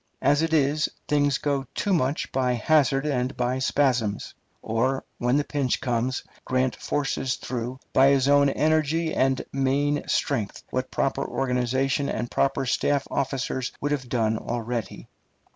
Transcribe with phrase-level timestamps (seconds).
[0.23, 5.43] As it is, things go too much by hazard and by spasms; or, when the
[5.43, 12.09] pinch comes, Grant forces through, by his own energy and main strength, what proper organization
[12.09, 15.07] and proper staff officers would have done already.